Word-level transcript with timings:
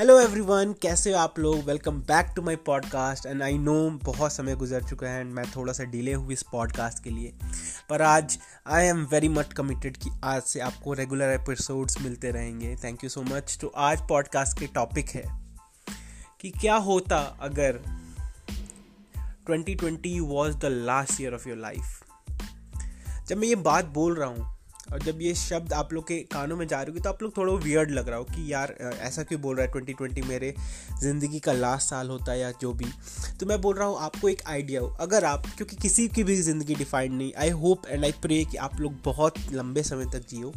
Hello 0.00 0.20
everyone 0.20 0.72
कैसे 0.72 1.12
हो 1.12 1.18
आप 1.18 1.38
लोग? 1.38 1.64
Welcome 1.64 2.00
back 2.00 2.26
to 2.36 2.42
my 2.42 2.56
podcast 2.56 3.26
and 3.26 3.42
I 3.42 3.58
know 3.58 3.90
बहुत 3.90 4.32
समय 4.32 4.56
गुजर 4.56 4.82
चुका 4.84 5.08
है 5.08 5.20
एंड 5.20 5.32
मैं 5.32 5.50
थोड़ा 5.50 5.72
सा 5.72 5.84
डिले 5.84 6.14
हुई 6.14 6.34
इस 6.34 6.42
पॉडकास्ट 6.42 7.04
के 7.04 7.10
लिए। 7.10 7.34
पर 7.90 8.02
आज 8.02 8.38
I 8.66 8.84
am 8.84 9.04
very 9.04 9.28
much 9.28 9.52
committed 9.52 9.96
कि 9.96 10.10
आज 10.24 10.42
से 10.42 10.60
आपको 10.60 10.92
रेगुलर 10.92 11.24
एपिसोड्स 11.24 12.00
मिलते 12.00 12.30
रहेंगे। 12.30 12.76
थैंक 12.76 13.04
यू 13.04 13.10
सो 13.10 13.22
मच 13.22 13.58
तो 13.60 13.68
आज 13.68 14.08
पॉडकास्ट 14.08 14.58
के 14.58 14.66
टॉपिक 14.66 15.08
है 15.08 15.40
कि 16.40 16.50
क्या 16.50 16.74
होता 16.74 17.18
अगर 17.40 17.80
2020 19.50 20.20
was 20.20 20.56
the 20.56 20.64
last 20.64 21.20
year 21.20 21.34
of 21.34 21.48
your 21.48 21.58
life 21.58 22.04
जब 23.28 23.36
मैं 23.36 23.48
ये 23.48 23.54
बात 23.54 23.84
बोल 23.84 24.14
रहा 24.14 24.28
हूँ 24.28 24.59
और 24.92 25.02
जब 25.02 25.20
ये 25.22 25.34
शब्द 25.34 25.72
आप 25.72 25.92
लोग 25.92 26.06
के 26.06 26.18
कानों 26.32 26.56
में 26.56 26.66
जा 26.68 26.80
रही 26.82 26.90
होगी 26.90 27.00
तो 27.00 27.08
आप 27.08 27.22
लोग 27.22 27.36
थोड़ा 27.36 27.52
वियर्ड 27.54 27.90
लग 27.90 28.08
रहा 28.08 28.18
हो 28.18 28.24
कि 28.24 28.52
यार 28.52 28.74
ऐसा 29.00 29.22
क्यों 29.22 29.40
बोल 29.40 29.56
रहा 29.56 29.66
है 29.66 29.72
ट्वेंटी 29.72 29.92
ट्वेंटी 29.92 30.22
मेरे 30.22 30.54
ज़िंदगी 31.00 31.40
का 31.40 31.52
लास्ट 31.52 31.88
साल 31.90 32.08
होता 32.08 32.32
है 32.32 32.38
या 32.40 32.50
जो 32.60 32.72
भी। 32.72 32.86
तो 33.40 33.46
मैं 33.46 33.60
बोल 33.60 33.76
रहा 33.76 33.86
हूँ, 33.88 33.98
आपको 34.00 34.28
एक 34.28 34.42
आइडिया 34.46 34.80
हो। 34.80 34.88
अगर 35.00 35.24
आप, 35.24 35.46
क्योंकि 35.56 35.76
किसी 35.76 36.06
की 36.08 36.24
भी 36.24 36.36
ज़िंदगी 36.36 36.74
डिफाइंड 36.74 37.16
नहीं 37.16 37.32
I 37.38 37.50
hope 37.60 37.86
and 37.88 38.04
I 38.04 38.12
pray 38.22 38.44
कि 38.44 38.56
आप 38.58 38.80
लोग 38.80 38.94
बहुत 39.04 39.38
लंबे 39.52 39.82
समय 39.82 40.06
तक 40.12 40.28
जियो। 40.30 40.52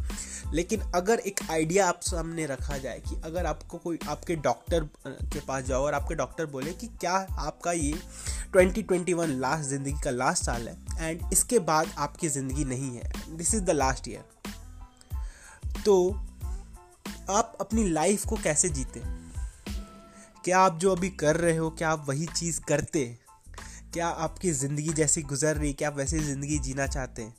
लेकिन 0.54 0.80
अगर 0.94 1.18
एक 1.18 1.40
आइडिया 1.50 1.86
आप 1.88 2.00
सामने 2.02 2.46
रखा 2.46 2.78
जाए 2.78 3.00
कि 3.00 3.20
अगर 3.24 3.46
आपको 3.46 3.78
कोई, 3.78 3.98
आपके 4.08 4.36
डॉक्टर 4.36 4.88
के 5.06 5.40
पास 5.40 5.64
जाओ 5.64 5.84
और 5.84 5.94
आपके 5.94 6.14
डॉक्टर 6.14 6.46
बोले 6.46 6.72
कि 6.72 6.86
क्या 7.00 7.14
आपका 7.38 7.72
ये 7.72 7.92
2021 8.56 9.26
लास्ट 9.30 9.68
ज़िंदगी 9.68 10.00
का 10.04 10.10
लास्ट 10.10 10.44
साल 10.44 10.68
है 10.68 10.76
एंड 11.00 11.32
इसके 11.32 11.58
बाद 11.60 11.94
आपकी 11.98 12.28
ज़िंदगी 12.28 12.64
नहीं 12.64 12.94
है। 12.96 13.12
This 13.36 13.54
is 13.54 13.62
the 13.62 13.70
last 13.70 14.08
year 14.08 14.23
तो 15.84 16.12
आप 17.30 17.58
अपनी 17.60 17.88
लाइफ 17.88 18.24
को 18.26 18.36
कैसे 18.36 18.68
जीते? 18.68 19.00
क्या 20.44 20.58
आप 20.58 20.78
जो 20.78 20.92
अभी 20.92 21.08
कर 21.08 21.36
रहे 21.36 21.56
हो, 21.56 21.70
क्या 21.70 21.90
आप 21.90 22.06
वही 22.08 22.26
चीज़ 22.26 22.60
करते? 22.60 23.18
क्या 23.94 24.08
आपकी 24.08 24.50
ज़िंदगी 24.50 24.88
जैसी 24.88 25.22
गुजर 25.22 25.56
रही 25.56 25.72
क्या 25.72 25.88
आप 25.88 25.96
वैसी 25.96 26.18
ज़िंदगी 26.18 26.58
जीना 26.58 26.86
चाहते 26.86 27.22
हैं? 27.22 27.36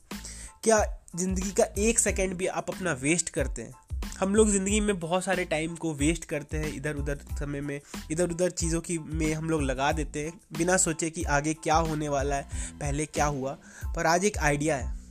क्या 0.64 1.02
ज़िंदगी 1.16 1.50
का 1.50 1.64
एक 1.78 1.98
सेकेंड 1.98 2.34
भी 2.34 2.46
आप 2.46 2.70
अपना 2.70 2.92
वेस्ट 2.92 3.30
करते 3.30 3.62
हैं? 3.62 3.74
हम 4.20 4.34
लोग 4.34 4.50
ज़िंदगी 4.50 4.80
में 4.80 5.00
बहुत 5.00 5.24
सारे 5.24 5.44
टाइम 5.44 5.76
को 5.76 5.94
वेस्ट 5.94 6.24
करते 6.24 6.56
हैं 6.56 6.74
इधर 6.74 6.94
उधर 6.94 7.16
समय 7.16 7.60
में 7.60 7.80
इधर 8.10 8.30
उधर 8.30 8.50
चीज़ों 8.50 8.80
की 8.80 8.98
में 8.98 9.34
हम 9.34 9.50
लोग 9.50 9.62
लगा 9.62 9.92
देते 9.92 10.24
हैं, 10.24 10.40
बिना 10.58 10.76
सोचे 10.76 11.10
कि 11.10 11.22
आगे 11.22 11.54
क्या 11.54 11.76
होने 11.76 12.08
वाला 12.08 12.36
है, 12.36 12.48
पहले 12.80 13.06
क्या 13.06 13.26
हुआ? 13.26 13.58
पर 13.96 14.06
आज 14.06 14.24
एक 14.24 14.38
आइडिया 14.38 14.76
है। 14.76 15.05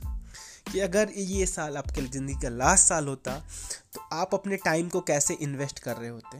कि 0.66 0.80
अगर 0.80 1.10
ये 1.10 1.46
साल 1.46 1.76
आपके 1.76 2.02
ज़िंदगी 2.02 2.34
का 2.34 2.48
लास्ट 2.48 2.88
साल 2.88 3.06
होता 3.08 3.36
तो 3.94 4.00
आप 4.12 4.34
अपने 4.34 4.56
टाइम 4.56 4.88
को 4.88 5.00
कैसे 5.00 5.34
इन्वेस्ट 5.34 5.78
कर 5.78 5.96
रहे 5.96 6.08
होते? 6.08 6.38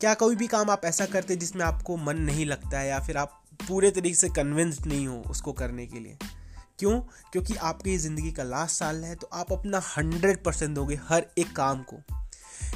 क्या 0.00 0.14
कोई 0.14 0.36
भी 0.36 0.46
काम 0.46 0.70
आप 0.70 0.84
ऐसा 0.84 1.06
करते 1.06 1.36
जिसमें 1.36 1.64
आपको 1.64 1.96
मन 1.96 2.18
नहीं 2.18 2.46
लगता 2.46 2.78
है 2.78 2.88
या 2.88 3.00
फिर 3.00 3.16
आप 3.16 3.42
पूरे 3.68 3.90
तरीके 3.90 4.14
से 4.14 4.28
कन्विंस्ड 4.28 4.86
नहीं 4.86 5.06
हो 5.06 5.22
उसको 5.30 5.52
करने 5.52 5.86
के 5.86 5.98
लिए? 5.98 6.18
क्यों? 6.78 7.00
क्योंकि 7.32 7.54
आपकी 7.56 7.96
ज़िंदगी 7.98 8.32
का 8.32 8.42
लास्ट 8.42 8.78
साल 8.78 9.04
है 9.04 9.14
तो 9.14 9.28
आप 9.32 9.52
अपना 9.52 9.80
हंड्रेड 9.96 10.42
परसेंट 10.44 10.74
दोगे 10.74 10.98
हर 11.08 11.26
एक 11.38 11.54
काम 11.56 11.82
को। 11.82 12.02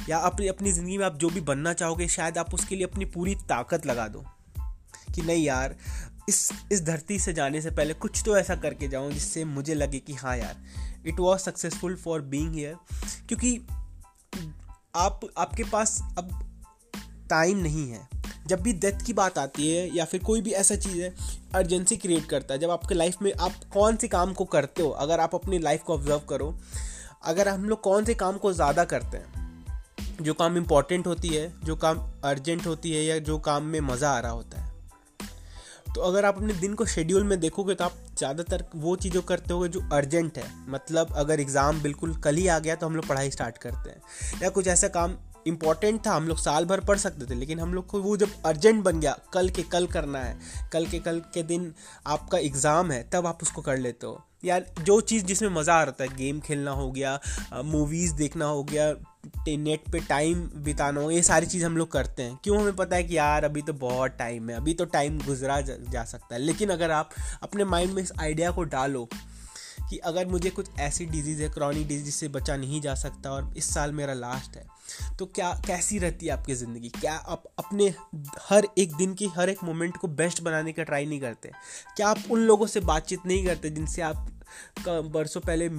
या 0.09 0.17
अपनी 0.19 0.47
अपनी 0.47 0.71
ज़िंदगी 0.71 0.97
में 0.97 1.05
आप 1.05 1.17
जो 1.17 1.29
भी 1.29 1.41
बनना 1.41 1.73
चाहोगे, 1.73 2.07
शायद 2.07 2.37
आप 2.37 2.53
उसके 2.53 2.75
लिए 2.75 2.85
अपनी 2.85 3.05
पूरी 3.05 3.35
ताकत 3.49 3.85
लगा 3.85 4.07
दो। 4.07 4.25
कि 5.15 5.21
नहीं 5.21 5.43
यार 5.43 5.75
इस 6.29 6.49
इस 6.71 6.83
धरती 6.85 7.19
से 7.19 7.33
जाने 7.33 7.61
से 7.61 7.71
पहले 7.71 7.93
कुछ 7.93 8.21
तो 8.25 8.37
ऐसा 8.37 8.55
करके 8.55 8.87
जाऊँ 8.87 9.11
जिससे 9.11 9.45
मुझे 9.45 9.73
लगे 9.73 9.99
कि 9.99 10.13
हाँ 10.13 10.37
यार 10.37 10.55
it 11.07 11.19
was 11.19 11.41
successful 11.41 11.95
for 11.95 12.21
being 12.21 12.53
here 12.55 12.75
क्योंकि 13.27 13.57
आप, 14.95 15.19
आपके 15.37 15.63
पास 15.63 15.99
अब 16.17 16.39
टाइम 17.29 17.57
नहीं 17.57 17.91
है। 17.91 18.07
जब 18.47 18.61
भी 18.61 18.73
डेथ 18.73 19.05
की 19.05 19.13
बात 19.13 19.37
आती 19.37 19.71
है 19.71 19.95
या 19.95 20.05
फिर 20.05 20.23
कोई 20.23 20.41
भी 20.41 20.51
ऐसा 20.51 20.75
चीज़ 20.75 21.01
है 21.01 21.13
अर्जेंसी 21.55 21.97
क्रिएट 21.97 22.25
करता 22.25 22.53
है। 22.53 22.59
जब 22.59 22.69
आपके 22.69 22.95
लाइफ 22.95 23.21
में 23.21 23.33
आप 23.33 23.51
कौन 23.73 23.95
से 23.95 24.07
काम 24.07 24.33
को 24.33 24.45
करते 24.45 24.81
हो, 24.81 24.89
अगर 24.89 25.19
आप 25.19 25.35
अपनी 25.35 25.59
लाइफ 25.59 25.83
को 25.83 25.93
ऑब्ज़र्व 25.93 26.19
करो, 26.19 26.59
अगर 27.23 27.47
हम 27.47 27.69
लोग 27.69 27.81
कौन 27.81 28.05
से 28.05 28.13
काम 28.13 28.37
को 28.37 28.53
ज़्यादा 28.53 28.83
करते 28.83 29.17
हैं, 29.17 29.65
जो 30.21 30.33
काम 30.33 30.57
इंपॉर्टेंट 30.57 31.07
होती 31.07 31.27
है, 31.27 31.53
जो 31.63 31.75
काम 31.75 31.99
अर्जेंट 32.23 32.67
होती 32.67 32.91
है 32.91 33.03
या 33.03 33.19
जो 33.19 33.39
काम 33.39 33.63
में 33.63 33.79
मज़ा 33.81 34.11
आ 34.11 34.19
रहा 34.19 34.31
होता 34.31 34.61
है 34.61 34.70
तो 35.95 36.01
अगर 36.01 36.25
आप 36.25 36.37
अपने 36.37 36.53
दिन 36.55 36.73
को 36.73 36.85
शेड्यूल 36.87 37.23
में 37.23 37.39
देखोगे 37.39 37.75
तो 37.75 37.85
आप 37.85 37.97
ज़्यादातर 38.17 38.63
वो 38.75 38.95
चीज़ों 38.97 39.21
करते 39.23 39.53
होगे 39.53 39.67
जो 39.69 39.81
अर्जेंट 39.93 40.37
है। 40.37 40.43
मतलब 40.69 41.13
अगर 41.15 41.39
एग्ज़ाम 41.39 41.81
बिल्कुल 41.81 42.15
कल 42.23 42.35
ही 42.35 42.47
आ 42.47 42.59
गया 42.59 42.75
तो 42.75 42.87
हम 42.87 42.95
लोग 42.95 43.07
पढ़ाई 43.07 43.31
स्टार्ट 43.31 43.57
करते 43.57 43.89
हैं। 43.89 44.41
या 44.41 44.49
कुछ 44.49 44.67
ऐसा 44.67 44.87
काम 44.89 45.17
इंपॉर्टेंट 45.47 46.05
था, 46.05 46.11
हम 46.11 46.27
लोग 46.27 46.37
साल 46.39 46.65
भर 46.65 46.79
पढ़ 46.79 46.97
सकते 46.99 47.25
थे, 47.25 47.35
लेकिन 47.35 47.59
हम 47.59 47.73
लोग 47.73 47.85
को 47.87 48.01
वो 48.01 48.15
जब 48.17 48.31
अर्जेंट 48.45 48.83
बन 48.83 48.99
गया, 48.99 49.15
कल 49.33 49.49
के 49.49 49.63
कल 49.65 49.87
करना 49.89 50.19
है, 50.19 50.37
कल 50.73 50.85
के 50.87 50.99
कल 50.99 51.19
के 51.33 51.43
दिन 51.43 51.73
आपका 52.07 52.37
एग्ज़ाम 52.39 52.91
है, 52.91 53.03
तब 53.09 53.27
आप 53.27 53.39
उसको 53.43 53.61
कर 53.61 53.77
लेते 53.77 54.07
हो। 54.07 54.21
यार, 54.43 54.65
जो 54.81 54.99
चीज़ 55.01 55.25
जिसमें 55.25 55.49
मज़ा 55.51 55.73
आ 55.73 55.83
रहा 55.83 55.93
था 55.99 56.15
गेम 56.15 56.39
खेलना 56.39 56.71
हो 56.71 56.91
गया 56.91 57.19
मूवीज़ 57.55 58.13
देखना 58.15 58.45
हो 58.45 58.63
गया 58.63 58.93
नेट 59.47 59.89
पे 59.91 59.99
टाइम 59.99 60.41
बिताना 60.55 61.01
हो 61.01 61.11
ये 61.11 61.21
सारी 61.23 61.45
चीज़ 61.45 61.65
हम 61.65 61.77
लोग 61.77 61.91
करते 61.91 62.23
हैं। 62.23 62.37
क्यों 62.43 62.59
हमें 62.61 62.75
पता 62.75 62.95
है 62.95 63.03
कि 63.03 63.17
यार 63.17 63.45
अभी 63.45 63.61
तो 63.61 63.73
बहुत 63.73 64.11
टाइम 64.11 64.49
है 64.49 64.55
अभी 64.55 64.73
तो 64.73 64.85
टाइम 64.85 65.19
गुजरा 65.19 65.59
जा, 65.61 65.75
जा 65.89 66.03
सकता 66.03 66.35
है। 66.35 66.41
लेकिन 66.41 66.69
अगर 66.69 66.91
आप 66.91 67.09
अपने 67.43 67.63
माइंड 67.65 67.93
में 67.93 68.03
इस 68.03 68.11
आइडिया 68.19 68.51
को 68.51 68.63
डालो 68.65 69.07
कि 69.89 69.97
अगर 69.97 70.25
मुझे 70.25 70.49
कुछ 70.49 70.67
ऐसी 70.79 71.05
डिज़ीज़ 71.05 71.41
है 71.43 71.49
क्रॉनिक 71.49 71.87
डिज़ीज़ 71.87 72.15
से 72.15 72.27
बचा 72.27 72.55
नहीं 72.57 72.81
जा 72.81 72.93
सकता 72.95 73.31
और 73.31 73.53
इस 73.57 73.73
साल 73.73 73.91
मेरा 73.91 74.13
लास्ट 74.13 74.55
है 74.57 74.65
तो 75.19 75.25
क्या 75.25 75.51
कैसी 75.67 75.97
रहती 75.99 76.25
है 76.25 76.31
आपकी 76.31 76.55
ज़िंदगी? 76.55 76.89
क्या 76.89 77.13
आप 77.13 77.43
अपने 77.59 77.93
हर 78.49 78.67
एक 78.77 78.95
दिन 78.95 79.13
की 79.13 79.27
हर 79.27 79.49
एक 79.49 79.63
मोमेंट 79.63 79.97
को 79.97 80.07
बेस्ट 80.07 80.41
बनाने 80.43 80.71
का 80.71 80.83
ट्राई 80.83 81.05
नहीं 81.05 81.19
करते? 81.19 81.51
क्या 81.95 82.07
आप 82.07 82.23
उन 82.31 82.39
लोगों 82.39 82.67
से 82.67 82.79
बातचीत 82.81 83.25
नहीं 83.25 83.45
करते 83.45 83.69
जिनसे 83.69 84.01
आप 84.01 84.27
बरसों 84.87 85.41
पहले 85.41 85.69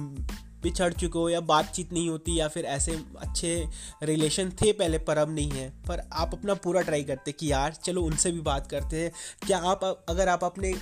पिछड़ 0.63 0.91
चुके 0.93 1.19
हो 1.19 1.27
या 1.29 1.39
बातचीत 1.43 1.93
नहीं 1.93 2.07
होती 2.09 2.39
या 2.39 2.47
फिर 2.47 2.65
ऐसे 2.67 2.99
अच्छे 3.17 3.55
रिलेशन 4.03 4.49
थे 4.61 4.71
पहले, 4.73 4.97
पर 4.99 5.17
अब 5.17 5.35
नहीं 5.35 5.49
है। 5.51 5.69
पर 5.87 6.07
आप 6.13 6.33
अपना 6.33 6.53
पूरा 6.55 6.81
ट्राई 6.81 7.03
करते 7.03 7.31
कि 7.31 7.51
यार, 7.51 7.73
चलो 7.75 8.01
उनसे 8.03 8.31
भी 8.31 8.41
बात 8.41 8.69
करते 8.71 9.03
हैं। 9.03 9.11
क्या 9.45 9.57
आप, 9.59 9.83
अगर 10.09 10.29
आप 10.29 10.43
अपने 10.43 10.73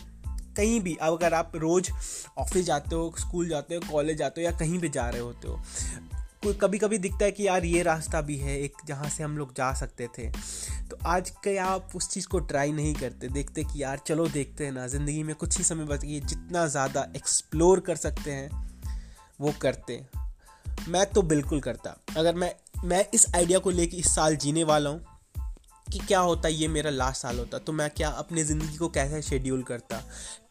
कहीं 0.58 0.80
भी 0.82 0.96
अब 0.96 1.14
अगर 1.14 1.34
आप 1.34 1.52
रोज़ 1.56 1.90
ऑफ़िस 2.38 2.66
जाते 2.66 2.96
हो 2.96 3.14
स्कूल 3.20 3.50
जाते 3.50 3.76
हो 3.76 3.82
कॉलेज 3.92 4.18
जाते 4.18 4.42
हो 4.42 4.46
या 4.46 4.52
कहीं 4.58 4.80
भी 4.80 4.90
जा 4.90 5.10
रहे 5.10 5.22
होते 5.22 5.48
हो, 5.48 5.60
कोई 6.44 6.54
कभी 6.54 6.78
कभी 6.78 6.98
दिखता 6.98 7.26
है 7.26 7.32
कि 7.32 7.48
यार, 7.48 7.66
ये 7.66 7.82
रास्ता 7.84 8.22
भी 8.22 8.38
है 8.38 8.58
एक 8.60 8.78
जहाँ 8.88 9.10
से 9.10 9.24
हम 9.24 9.38
लोग 9.38 9.54
जा 9.54 9.72
सकते 9.74 10.08
थे। 10.18 10.28
तो 10.90 10.98
आज 11.08 11.30
के 11.44 11.56
आप 11.60 11.90
उस 11.96 12.10
चीज़ 12.10 12.28
को 12.28 12.40
ट्राई 12.42 12.72
नहीं 12.72 12.94
करते। 12.94 13.28
देखते 13.30 13.64
कि 13.64 13.82
यार, 13.84 14.00
चलो 14.08 14.28
देखते 14.30 14.66
हैं 14.66 14.72
ना, 14.72 14.88
ज़िंदगी 14.88 15.24
में 15.24 15.34
कुछ 15.36 15.58
ही 15.58 15.64
समय 15.64 15.86
बच 15.86 16.04
गई 16.06 16.20
जितना 16.22 16.66
ज़्यादा 16.68 17.08
एक्सप्लोर 17.16 17.80
कर 17.80 17.96
सकते 17.98 18.32
हैं। 18.32 18.50
वो 19.42 19.54
करते 19.62 20.04
मैं 20.88 21.06
तो 21.06 21.22
बिल्कुल 21.22 21.60
करता। 21.60 21.96
अगर 22.18 22.36
मैं 22.36 22.54
मैं 22.86 23.06
इस 23.14 23.26
आइडिया 23.36 23.60
को 23.60 23.70
लेके 23.70 23.98
इस 23.98 24.14
साल 24.16 24.36
जीने 24.36 24.64
वाला 24.64 24.90
हूँ 24.90 25.06
कि 25.88 26.00
क्या 26.00 26.20
होता, 26.20 26.48
ये 26.48 26.68
मेरा 26.68 26.90
लास्ट 26.90 27.22
साल 27.22 27.40
होता 27.40 27.58
तो 27.58 27.72
मैं 27.72 27.90
क्या 27.90 28.10
अपनी 28.10 28.44
ज़िंदगी 28.44 28.78
को 28.78 28.88
कैसे 28.90 29.22
शेड्यूल 29.22 29.64
करता, 29.64 30.02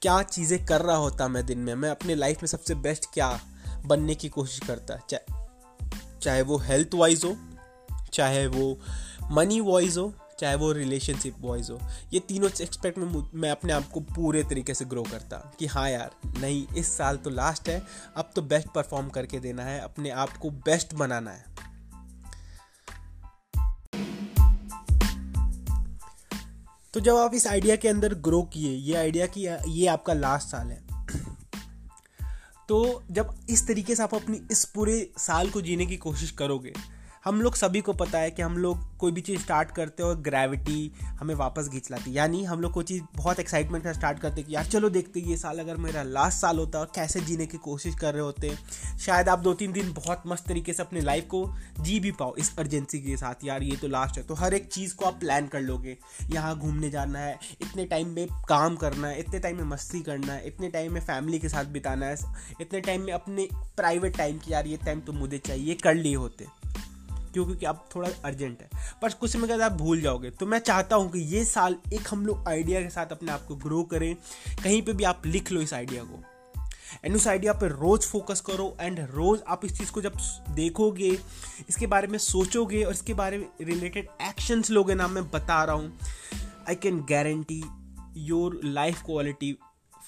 क्या 0.03 0.23
चीज़ें 0.23 0.65
कर 0.67 0.81
रहा 0.81 0.97
होता 0.97 1.28
मैं 1.28 1.45
दिन 1.47 1.59
में, 1.59 1.75
मैं 1.75 1.91
अपने 1.91 2.15
लाइफ 2.15 2.43
में 2.43 2.47
सबसे 2.49 2.75
बेस्ट 2.77 3.06
क्या 3.15 3.39
बनने 3.87 4.15
की 4.15 4.28
कोशिश 4.28 4.61
करता 4.67 4.97
चाहे 5.11 5.39
चाहे 6.21 6.43
वो 6.43 6.59
हेल्थ 6.59 6.95
वाइज 6.95 7.25
हो, 7.25 7.37
चाहे 8.12 8.47
वो 8.47 8.78
मनी 9.31 9.61
वाइज 9.62 9.97
हो 9.99 10.12
चाहे 10.41 10.56
वो 10.56 10.71
रिलेशनशिप 10.73 11.37
वाइज 11.41 11.71
हो, 11.71 11.78
ये 12.12 12.21
तीनों 12.21 12.51
एक्सपेक्ट 12.62 12.99
में 12.99 13.23
मैं 13.34 13.51
अपने 13.51 13.73
आप 13.73 13.89
को 13.89 14.01
पूरे 14.15 14.43
तरीके 14.45 14.75
से 14.75 14.84
ग्रो 14.84 15.03
करता 15.03 15.37
कि 15.59 15.67
हाँ 15.67 15.89
यार, 15.91 16.11
नहीं, 16.41 16.67
इस 16.78 16.97
साल 16.97 17.17
तो 17.17 17.31
लास्ट 17.31 17.69
है, 17.69 17.83
अब 18.17 18.31
तो 18.37 18.43
बेस्ट 18.43 18.69
परफॉर्म 18.75 19.09
करके 19.09 19.41
देना 19.41 19.63
है, 19.63 19.81
अपने 19.81 20.10
आप 20.10 20.37
को 20.37 20.51
बेस्ट 20.51 20.95
बनाना 20.95 21.31
है। 21.31 21.48
तो 26.95 27.01
जब 27.01 27.16
आप 27.16 27.34
इस 27.34 27.47
आइडिया 27.47 27.77
के 27.77 27.89
अंदर 27.89 28.15
ग्रो 28.21 28.43
किए, 28.43 28.71
ये 28.71 28.95
आइडिया 28.95 29.27
कि 29.27 29.47
ये 29.69 29.86
आपका 29.86 30.13
लास्ट 30.13 30.48
साल 30.48 30.71
है 30.71 30.89
तो 32.69 33.03
जब 33.10 33.34
इस 33.51 33.66
तरीके 33.66 33.95
से 33.95 34.03
आप 34.03 34.15
अपनी 34.15 34.41
इस 34.51 34.65
पूरे 34.65 35.10
साल 35.19 35.51
को 35.51 35.60
जीने 35.60 35.86
की 35.86 35.97
कोशिश 35.97 36.31
करोगे 36.31 36.72
हम 37.25 37.41
लोग 37.43 37.55
सभी 37.55 37.81
को 37.81 37.93
पता 37.93 38.19
है 38.19 38.31
कि 38.31 38.43
हम 38.43 38.57
लोग 38.59 38.84
कोई 38.99 39.13
भी 39.13 39.21
चीज़ 39.21 39.41
स्टार्ट 39.41 39.71
करते 39.71 40.03
हो 40.03 40.15
ग्रेविटी 40.17 40.93
हमें 41.21 41.34
वापस 41.34 41.69
खींच 41.69 41.91
लाती 41.91 42.17
यानी 42.17 42.43
हम 42.45 42.61
लोग 42.61 42.72
कोई 42.72 42.84
चीज़ 42.84 43.03
बहुत 43.17 43.41
एक्साइटमेंट 43.41 43.84
का 43.84 43.93
स्टार्ट 43.93 44.19
करते 44.19 44.43
कि 44.43 44.55
यार 44.55 44.67
चलो 44.67 44.89
देखते 44.91 45.21
ये 45.21 45.37
साल 45.37 45.59
अगर 45.59 45.77
मेरा 45.77 46.03
लास्ट 46.03 46.41
साल 46.41 46.59
होता 46.59 46.78
और 46.78 46.91
कैसे 46.95 47.21
जीने 47.21 47.47
की 47.47 47.59
कोशिश 47.59 47.95
कर 47.95 48.15
रहे 48.15 48.22
होते। 48.22 48.55
शायद 49.01 49.28
आप 49.28 49.39
दो 49.39 49.53
तीन 49.55 49.72
दिन 49.72 49.93
बहुत 49.93 50.22
मस्त 50.27 50.47
तरीके 50.49 50.72
से 50.72 50.83
अपने 50.83 51.01
लाइफ 51.01 51.25
को 51.25 51.45
जी 51.81 51.99
भी 52.01 52.11
पाओ 52.13 52.34
इस 52.37 52.57
अर्जेंसी 52.59 52.99
के 52.99 53.17
साथ, 53.17 53.45
यार 53.45 53.63
ये 53.63 53.77
तो 53.77 53.89
लास्ट 53.89 54.19
है। 54.19 54.22
तो 54.22 54.34
हर 54.34 54.55
एक 54.55 54.69
चीज़ 54.69 54.95
को 54.95 55.05
आप 55.05 55.19
प्लान 55.21 55.47
कर 55.47 55.61
लोगे। 55.61 55.97
यहाँ 56.31 56.59
घूमने 56.59 56.91
जाना 56.91 57.19
है, 57.19 57.39
इतने 57.63 57.84
टाइम 57.84 58.09
में 58.09 58.27
काम 58.49 58.77
करना 58.77 59.09
है, 59.09 59.19
इतने 59.21 59.39
टाइम 59.39 59.57
में 59.57 59.65
मस्ती 59.65 60.01
करना 60.01 60.33
है, 60.33 60.47
इतने 60.47 60.69
टाइम 60.69 60.93
में 60.93 61.01
फैमिली 61.01 61.39
के 61.39 61.49
साथ 61.49 61.65
बिताना 61.65 62.07
है, 62.07 62.17
इतने 62.61 62.81
टाइम 62.81 63.03
में 63.03 63.13
अपने 63.13 63.49
प्राइवेट 63.77 64.17
टाइम 64.17 64.39
की 64.39 64.53
यार 64.53 64.67
ये 64.67 64.77
टाइम 64.77 65.01
तो 65.01 65.13
मुझे 65.13 65.39
चाहिए, 65.39 65.75
कर 65.75 65.95
लिए 65.95 66.15
होते। 66.15 66.59
क्यों 67.32 67.44
क्योंकि 67.44 67.66
अब 67.66 67.84
थोड़ा 67.97 68.09
अर्जेंट 68.24 68.62
है। 68.62 68.68
पर 69.03 69.12
कुछ 69.12 69.30
समय 69.30 69.48
बाद 69.48 69.60
आप 69.60 69.72
भूल 69.72 70.00
जाओगे। 70.00 70.30
तो 70.30 70.47
मैं 70.47 70.59
चाहता 70.59 70.97
हूँ 70.97 71.10
कि 71.10 71.18
ये 71.18 71.44
साल 71.44 71.77
एक 71.92 72.09
हम 72.10 72.27
लोग 72.27 72.48
आइडिया 72.48 72.82
के 72.82 72.91
साथ 72.91 73.06
अपने 73.06 73.32
आप 73.32 73.44
को 73.47 73.56
ग्रो 73.56 73.82
करें। 73.82 74.15
कहीं 74.65 74.82
पर 74.82 74.92
भी 74.92 75.04
आप 75.04 75.22
लिख 75.27 75.53
लो 75.53 75.60
इस 75.60 75.74
आइडिया 75.74 76.04
को। 76.04 76.22
एंड 77.04 77.16
उस 77.16 77.27
आइडिया 77.28 77.53
पर 77.53 77.71
रोज़ 77.71 78.06
फोकस 78.06 78.41
करो 78.41 78.77
एंड 78.80 79.00
रोज़ 79.10 79.41
आप 79.48 79.65
इस 79.65 79.78
चीज़ 79.78 79.91
को 79.92 80.03
जब 80.03 80.12
देखोगे, 80.50 81.10
इसके 81.68 81.86
बारे 81.86 82.06
में 82.06 82.18
सोचोगे 82.18 82.82
और 82.84 82.92
इसके 82.92 83.15
बारे 83.15 83.38
में 83.38 83.47
रिलेटेड 83.60 84.09
एक्शंस 84.22 84.71
लोगे 84.71 84.94
ना, 84.94 85.09
मैं 85.09 85.30
बता 85.30 85.62
रहा 85.65 85.76
हूँ। 85.76 85.98
I 86.68 86.74
can 86.74 86.98
guarantee 87.00 87.62
your 88.16 88.60
life 88.65 89.03
quality 89.03 89.56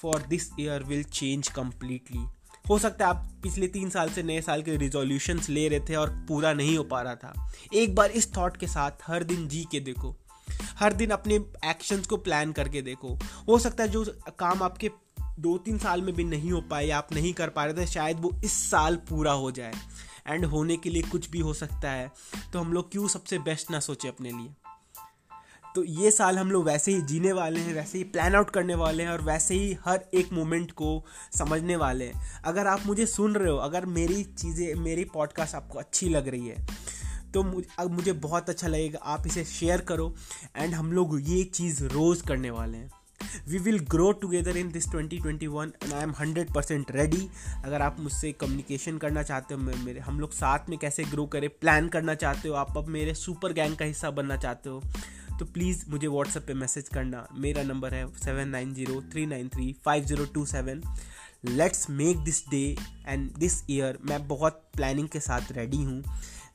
for 0.01 0.21
this 0.21 0.49
year 0.59 0.83
will 0.83 1.03
change 1.03 1.47
completely 1.47 2.25
हो 2.69 2.79
सकता 2.79 3.05
है 3.05 3.11
आप 3.11 3.31
पिछले 3.43 3.67
तीन 3.67 3.89
साल 3.89 4.09
से 4.09 4.23
नए 4.23 4.41
साल 4.41 4.61
के 4.61 4.77
रिजोल्यूशंस 4.77 5.49
ले 5.49 5.67
रहे 5.67 5.79
थे 5.79 5.95
और 5.95 6.09
पूरा 6.09 6.53
नहीं 6.53 6.77
हो 6.77 6.83
पा 6.83 7.01
रहा 7.01 7.15
था। 7.15 7.53
एक 7.73 7.95
बार 7.95 8.11
इस 8.11 8.37
थॉट 8.37 8.57
के 8.57 8.67
साथ 8.67 8.91
हर 9.07 9.23
दिन 9.23 9.47
जी 9.47 9.67
के 9.71 9.79
देखो। 9.79 10.15
हर 10.51 10.93
दिन 10.93 11.09
अपने 11.09 11.35
एक्शंस 11.65 12.07
को 12.07 12.17
प्लान 12.17 12.51
करके 12.51 12.81
देखो। 12.81 13.19
हो 13.47 13.59
सकता 13.59 13.83
है 13.83 13.89
जो 13.89 14.05
काम 14.39 14.63
आपके 14.63 14.91
दो 15.39 15.57
तीन 15.57 15.77
साल 15.77 16.01
में 16.01 16.15
भी 16.15 16.23
नहीं 16.23 16.51
हो 16.51 16.61
पाए 16.61 16.89
आप 16.89 17.13
नहीं 17.13 17.33
कर 17.33 17.49
पा 17.49 17.65
रहे 17.65 17.73
थे, 17.73 17.87
शायद 17.87 18.19
वो 18.19 18.31
इस 18.45 18.71
साल 18.71 18.95
पूरा 18.95 19.31
हो 19.31 19.51
जाए। 19.51 19.73
एंड 20.27 20.45
होने 20.45 20.77
के 20.77 20.89
लिए 20.89 21.01
कुछ 21.01 21.29
भी 21.29 21.39
हो 21.39 21.53
सकता 21.53 21.91
है। 21.91 22.11
तो 22.53 22.59
हम 22.59 22.73
लोग 22.73 22.91
क्यों 22.91 23.07
सबसे 23.07 23.39
बेस्ट 23.39 23.71
ना 23.71 23.79
सोचे 23.79 24.07
अपने 24.07 24.29
लिए? 24.29 24.49
तो 25.75 25.83
ये 25.83 26.11
साल 26.11 26.37
हम 26.37 26.51
लोग 26.51 26.65
वैसे 26.65 26.91
ही 26.91 27.01
जीने 27.01 27.31
वाले 27.31 27.59
हैं, 27.59 27.73
वैसे 27.73 27.97
ही 27.97 28.03
प्लान 28.05 28.35
आउट 28.35 28.49
करने 28.49 28.75
वाले 28.75 29.03
हैं 29.03 29.09
और 29.09 29.21
वैसे 29.21 29.55
ही 29.55 29.77
हर 29.85 30.05
एक 30.13 30.33
मोमेंट 30.33 30.71
को 30.71 31.03
समझने 31.37 31.75
वाले 31.75 32.05
हैं। 32.05 32.41
अगर 32.45 32.67
आप 32.67 32.85
मुझे 32.85 33.05
सुन 33.07 33.35
रहे 33.35 33.51
हो, 33.51 33.57
अगर 33.59 33.85
मेरी 33.87 34.23
चीज़ें, 34.23 34.73
मेरी 34.75 35.05
पॉडकास्ट 35.13 35.55
आपको 35.55 35.79
अच्छी 35.79 36.09
लग 36.09 36.27
रही 36.27 36.47
है 36.47 36.65
तो 37.33 37.41
अब 37.79 37.91
मुझे 37.91 38.13
बहुत 38.13 38.49
अच्छा 38.49 38.67
लगेगा, 38.67 38.99
आप 38.99 39.27
इसे 39.27 39.43
शेयर 39.45 39.81
करो 39.81 40.13
एंड 40.57 40.73
हम 40.73 40.91
लोग 40.93 41.19
ये 41.21 41.43
चीज़ 41.45 41.83
रोज़ 41.85 42.23
करने 42.23 42.49
वाले 42.51 42.77
हैं। 42.77 42.91
We 43.47 43.57
will 43.57 43.79
grow 43.89 44.11
together 44.11 44.57
in 44.57 44.71
this 44.71 44.87
2021 44.87 45.63
and 45.83 45.93
I 45.93 46.01
am 46.01 46.13
hundred 46.19 46.53
percent 46.53 46.91
ready 46.91 47.29
अगर 47.65 47.81
आप 47.81 47.99
मुझसे 47.99 48.31
कम्युनिकेशन 48.33 48.97
करना 48.97 49.23
चाहते 49.23 49.53
हो 49.53 49.59
मेरे, 49.59 49.99
हम 49.99 50.19
लोग 50.19 50.31
साथ 50.33 50.69
में 50.69 50.77
कैसे 50.79 51.03
ग्रो 51.03 51.25
करें 51.27 51.49
प्लान 51.51 51.87
करना 51.87 52.15
चाहते 52.15 52.49
हो, 52.49 52.55
आप 52.55 52.77
अब 52.77 52.87
मेरे 52.89 53.13
सुपर 53.15 53.53
गैंग 53.53 53.75
का 53.77 53.85
हिस्सा 53.85 54.11
बनना 54.11 54.37
चाहते 54.37 54.69
हो 54.69 54.81
तो 55.43 55.47
प्लीज़ 55.53 55.83
मुझे 55.89 56.07
व्हाट्सएप 56.07 56.43
पे 56.47 56.53
मैसेज 56.53 56.89
करना। 56.89 57.25
मेरा 57.35 57.63
नंबर 57.63 57.93
है 57.93 58.05
seven 58.15 58.47
nine 58.47 58.73
zero 58.73 59.01
three 59.11 59.25
nine 59.25 59.47
three 59.47 59.65
five 59.85 60.03
zero 60.03 60.25
two 60.25 60.45
seven 60.45 60.81
let's 61.45 61.89
make 61.89 62.17
this 62.17 62.39
day 62.49 62.61
and 63.07 63.29
this 63.37 63.59
year 63.69 63.97
मैं 64.05 64.27
बहुत 64.27 64.61
प्लानिंग 64.75 65.07
के 65.07 65.19
साथ 65.19 65.51
रेडी 65.51 65.77
हूँ। 65.77 66.01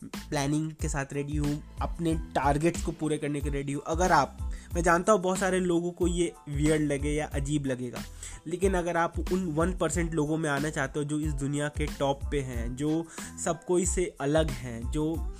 प्लानिंग 0.05 0.71
के 0.73 0.89
साथ 0.89 1.13
रेडी 1.13 1.37
हूँ। 1.37 1.53
अपने 1.83 2.15
टारगेट्स 2.35 2.85
को 2.85 2.93
पूरे 2.93 3.19
करने 3.19 3.41
के 3.41 3.51
रेडी 3.51 3.73
हूँ। 3.73 3.83
अगर 3.87 4.13
आप, 4.13 4.39
मैं 4.75 4.83
जानता 4.83 5.13
हूँ 5.13 5.21
बहुत 5.23 5.39
सारे 5.39 5.61
लोगों 5.61 5.91
को 5.91 6.07
ये 6.07 6.33
वियर्ड 6.49 6.83
लगे 6.83 7.13
या 7.13 7.27
अजीब 7.35 7.67
लगेगा। 7.67 8.03
लेकिन 8.47 8.75
अगर 8.75 8.97
आप 8.97 9.19
उन 9.33 9.47
वन 9.53 9.77
परसेंट 9.79 10.15
लोगों 10.15 10.37
में 10.37 10.49
आना 10.51 10.71
चाहते 10.71 10.99
हो 10.99 11.05
जो 11.05 11.21
इस 11.21 11.33
दुनिया 11.35 11.69
के 11.69 11.87
टॉप 11.99 12.25
पे 12.31 12.41
हैं, 12.41 12.75
जो 12.77 13.05
सब 13.45 13.65
कोई 13.65 13.87
से 13.87 14.15
अलग 14.21 14.51
हैं, 14.51 14.91
जो 14.91 15.35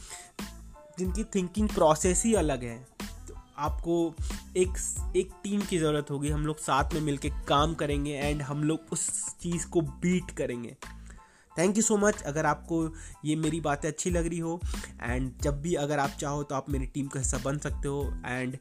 जिनकी 0.99 1.25
थिंकिंग 1.25 1.69
प्रोसेस 1.69 2.23
ही 2.25 2.35
अलग 2.35 2.63
है 2.65 2.98
आपको 3.59 4.15
एक 4.57 4.77
एक 5.17 5.31
टीम 5.43 5.61
की 5.61 5.79
ज़रूरत 5.79 6.11
होगी। 6.11 6.29
हम 6.29 6.47
लोग 6.47 6.59
साथ 6.59 6.95
में 6.95 7.01
मिलके 7.01 7.31
काम 7.49 7.75
करेंगे 7.75 8.13
एंड 8.13 8.43
हम 8.43 8.65
लोग 8.65 8.93
उस 8.93 9.09
चीज़ 9.41 9.67
को 9.67 9.81
बीट 9.81 10.31
करेंगे। 10.31 10.77
थैंक 11.57 11.77
यू 11.77 11.83
सो 11.83 11.97
मच 11.97 12.23
अगर 12.23 12.47
आपको 12.47 12.85
ये 13.25 13.37
मेरी 13.37 13.61
बातें 13.61 13.89
अच्छी 13.89 14.11
लग 14.11 14.27
रही 14.27 14.39
हो 14.39 14.61
एंड 15.03 15.33
जब 15.43 15.61
भी 15.63 15.75
अगर 15.75 15.99
आप 15.99 16.11
चाहो 16.11 16.43
तो 16.43 16.55
आप 16.55 16.71
मेरी 16.71 16.87
टीम 16.87 17.07
का 17.07 17.21
हिस्सा 17.21 17.39
बन 17.39 17.59
सकते 17.59 17.89
हो 17.89 18.03
एंड 18.27 18.57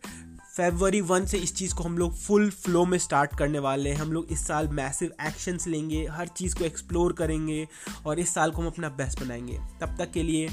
फेबरी 0.55 1.01
वन 1.01 1.25
से 1.25 1.37
इस 1.37 1.53
चीज़ 1.55 1.73
को 1.75 1.83
हम 1.83 1.97
लोग 1.97 2.15
फुल 2.17 2.49
फ्लो 2.51 2.85
में 2.85 2.97
स्टार्ट 2.97 3.35
करने 3.37 3.59
वाले 3.59 3.89
हैं। 3.89 3.97
हम 3.97 4.11
लोग 4.11 4.31
इस 4.31 4.45
साल 4.47 4.67
मैसिव 4.67 5.11
एक्शंस 5.21 5.67
लेंगे, 5.67 6.05
हर 6.07 6.27
चीज़ 6.27 6.55
को 6.55 6.65
एक्सप्लोर 6.65 7.13
करेंगे 7.13 7.67
और 8.05 8.19
इस 8.19 8.33
साल 8.33 8.51
को 8.51 8.61
हम 8.61 8.67
अपना 8.67 8.89
बेस्ट 8.91 9.23
बनाएँगे। 9.23 9.59
तब 9.81 9.95
तक 9.97 10.11
के 10.11 10.23
लिए 10.23 10.49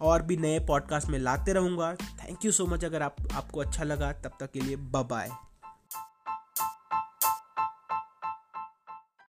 और 0.00 0.22
भी 0.22 0.36
नए 0.36 0.58
पॉडकास्ट 0.60 1.08
में 1.08 1.18
लाते 1.18 1.52
रहूँगा। 1.52 1.94
थैंक 1.94 2.44
यू 2.44 2.52
सो 2.52 2.66
मच 2.66 2.84
अगर 2.84 3.02
आप, 3.02 3.16
आपको 3.34 3.60
अच्छा 3.60 3.84
लगा, 3.84 4.12
तब 4.12 4.30
तक 4.40 4.50
के 4.50 4.60
लिए 4.60 4.76
बाय 4.76 5.47